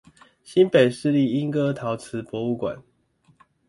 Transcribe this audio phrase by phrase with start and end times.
[0.43, 2.81] 新北市立鶯歌陶瓷博物館